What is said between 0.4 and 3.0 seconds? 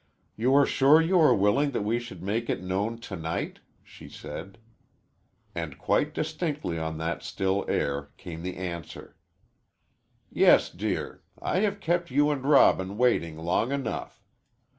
are sure you are willing that we should make it known